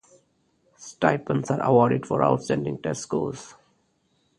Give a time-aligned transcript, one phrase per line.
[0.77, 3.53] Stipends are awarded for outstanding test scores.